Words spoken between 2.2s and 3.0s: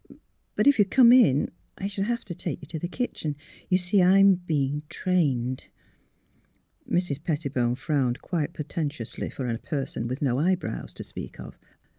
to take you to the